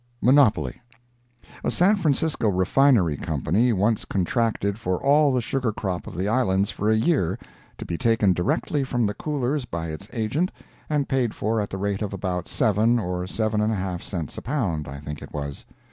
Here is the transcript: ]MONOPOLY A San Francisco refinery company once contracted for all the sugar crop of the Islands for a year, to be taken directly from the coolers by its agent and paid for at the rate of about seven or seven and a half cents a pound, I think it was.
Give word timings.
]MONOPOLY 0.23 0.81
A 1.63 1.69
San 1.69 1.95
Francisco 1.95 2.49
refinery 2.49 3.15
company 3.17 3.71
once 3.71 4.03
contracted 4.03 4.79
for 4.79 4.97
all 4.97 5.31
the 5.31 5.41
sugar 5.43 5.71
crop 5.71 6.07
of 6.07 6.17
the 6.17 6.27
Islands 6.27 6.71
for 6.71 6.89
a 6.89 6.95
year, 6.95 7.37
to 7.77 7.85
be 7.85 7.99
taken 7.99 8.33
directly 8.33 8.83
from 8.83 9.05
the 9.05 9.13
coolers 9.13 9.65
by 9.65 9.89
its 9.89 10.09
agent 10.11 10.51
and 10.89 11.07
paid 11.07 11.35
for 11.35 11.61
at 11.61 11.69
the 11.69 11.77
rate 11.77 12.01
of 12.01 12.13
about 12.15 12.49
seven 12.49 12.97
or 12.97 13.27
seven 13.27 13.61
and 13.61 13.71
a 13.73 13.75
half 13.75 14.01
cents 14.01 14.39
a 14.39 14.41
pound, 14.41 14.87
I 14.87 14.97
think 14.99 15.21
it 15.21 15.35
was. 15.35 15.67